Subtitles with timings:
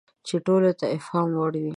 [0.27, 1.69] چې ټولو ته د افهام وړ وي.